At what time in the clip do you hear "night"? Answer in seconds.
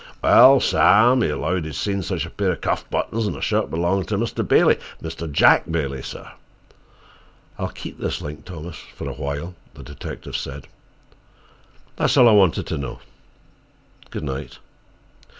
14.23-14.57